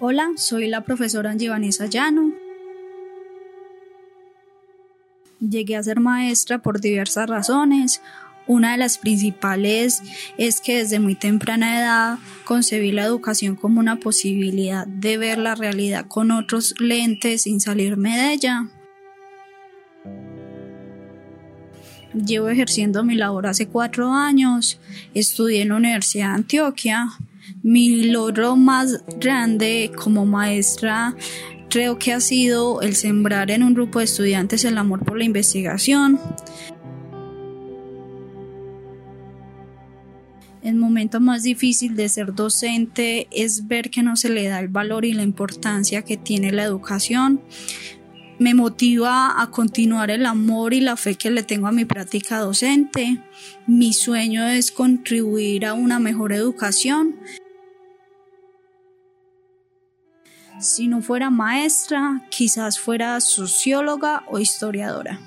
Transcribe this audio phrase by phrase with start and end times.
[0.00, 2.32] Hola, soy la profesora Angie Vanessa Llano.
[5.38, 8.02] Llegué a ser maestra por diversas razones.
[8.48, 10.02] Una de las principales
[10.36, 15.54] es que desde muy temprana edad concebí la educación como una posibilidad de ver la
[15.54, 18.68] realidad con otros lentes sin salirme de ella.
[22.14, 24.80] Llevo ejerciendo mi labor hace cuatro años.
[25.14, 27.10] Estudié en la Universidad de Antioquia.
[27.64, 31.16] Mi logro más grande como maestra
[31.70, 35.24] creo que ha sido el sembrar en un grupo de estudiantes el amor por la
[35.24, 36.20] investigación.
[40.62, 44.68] El momento más difícil de ser docente es ver que no se le da el
[44.68, 47.40] valor y la importancia que tiene la educación
[48.38, 52.40] me motiva a continuar el amor y la fe que le tengo a mi práctica
[52.40, 53.22] docente.
[53.66, 57.16] Mi sueño es contribuir a una mejor educación.
[60.58, 65.18] Si no fuera maestra, quizás fuera socióloga o historiadora.